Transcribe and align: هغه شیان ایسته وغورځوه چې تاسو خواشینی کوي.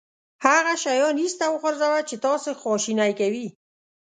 هغه 0.45 0.73
شیان 0.83 1.15
ایسته 1.21 1.45
وغورځوه 1.49 1.99
چې 2.09 2.15
تاسو 2.25 2.49
خواشینی 2.61 3.11
کوي. 3.19 3.47